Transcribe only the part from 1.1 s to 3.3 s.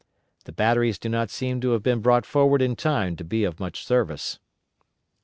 seem to have been brought forward in time to